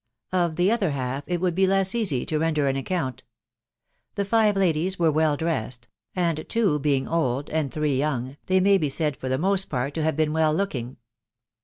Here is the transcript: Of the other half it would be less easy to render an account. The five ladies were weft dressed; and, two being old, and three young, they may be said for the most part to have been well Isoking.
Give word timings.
Of 0.31 0.55
the 0.55 0.71
other 0.71 0.89
half 0.89 1.25
it 1.27 1.39
would 1.41 1.53
be 1.53 1.67
less 1.67 1.93
easy 1.93 2.25
to 2.25 2.39
render 2.39 2.65
an 2.67 2.75
account. 2.75 3.21
The 4.15 4.25
five 4.25 4.55
ladies 4.55 4.97
were 4.97 5.11
weft 5.11 5.41
dressed; 5.41 5.89
and, 6.15 6.43
two 6.49 6.79
being 6.79 7.07
old, 7.07 7.51
and 7.51 7.71
three 7.71 7.97
young, 7.99 8.37
they 8.47 8.59
may 8.59 8.79
be 8.79 8.89
said 8.89 9.15
for 9.15 9.29
the 9.29 9.37
most 9.37 9.65
part 9.69 9.93
to 9.93 10.01
have 10.01 10.15
been 10.17 10.33
well 10.33 10.55
Isoking. 10.57 10.95